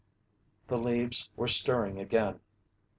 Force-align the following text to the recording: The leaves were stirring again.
The 0.67 0.79
leaves 0.79 1.29
were 1.35 1.45
stirring 1.47 1.99
again. 1.99 2.39